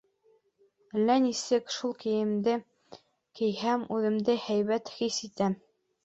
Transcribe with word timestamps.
Әллә 0.99 1.17
нисек, 1.25 1.67
шул 1.73 1.91
кейемде 2.03 2.55
кейһәм, 3.41 3.83
үҙемде 3.97 4.35
һәйбәт 4.47 4.89
хис 4.97 5.21
итәм... 5.29 5.55